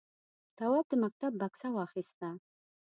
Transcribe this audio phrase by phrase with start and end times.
[0.57, 2.27] تواب د مکتب بکسه واخیسته.